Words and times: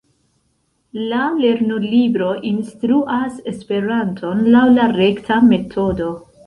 La 1.11 1.19
lernolibro 1.41 2.31
instruas 2.55 3.39
Esperanton 3.55 4.45
laŭ 4.57 4.67
la 4.81 4.93
rekta 5.01 5.41
metodo. 5.55 6.15